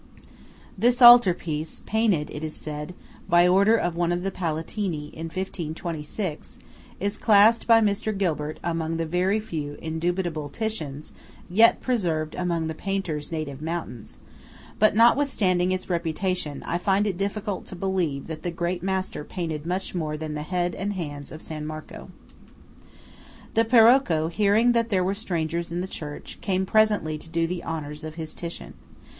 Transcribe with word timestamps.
This 0.75 0.99
altar 0.99 1.35
piece, 1.35 1.83
painted, 1.85 2.31
it 2.31 2.43
is 2.43 2.55
said, 2.55 2.95
by 3.29 3.47
order 3.47 3.75
of 3.75 3.95
one 3.95 4.11
of 4.11 4.23
the 4.23 4.31
Palatini 4.31 5.09
in 5.13 5.27
1526, 5.27 6.57
is 6.99 7.19
classed 7.19 7.67
by 7.67 7.81
Mr. 7.81 8.11
Gilbert 8.17 8.59
among 8.63 8.97
the 8.97 9.05
"very 9.05 9.39
few 9.39 9.77
indubitable 9.79 10.49
Titians" 10.49 11.13
yet 11.51 11.81
preserved 11.81 12.33
among 12.33 12.65
the 12.65 12.73
painter's 12.73 13.31
native 13.31 13.61
mountains; 13.61 14.17
but 14.79 14.95
notwithstanding 14.95 15.71
its 15.71 15.87
reputation, 15.87 16.63
I 16.65 16.79
find 16.79 17.05
it 17.05 17.15
difficult 17.15 17.67
to 17.67 17.75
believe 17.75 18.25
that 18.25 18.41
the 18.41 18.49
great 18.49 18.81
master 18.81 19.23
painted 19.23 19.67
much 19.67 19.93
more 19.93 20.17
than 20.17 20.33
the 20.33 20.41
head 20.41 20.73
and 20.73 20.93
hands 20.93 21.31
of 21.31 21.43
San 21.43 21.63
Marco. 21.63 22.09
The 23.53 23.65
Parocco, 23.65 24.29
hearing 24.29 24.71
that 24.71 24.89
there 24.89 25.03
were 25.03 25.13
strangers 25.13 25.71
in 25.71 25.81
the 25.81 25.85
church, 25.87 26.39
came 26.41 26.65
presently 26.65 27.19
to 27.19 27.29
do 27.29 27.45
the 27.45 27.63
honours 27.63 28.03
of 28.03 28.15
his 28.15 28.33
Titian. 28.33 28.73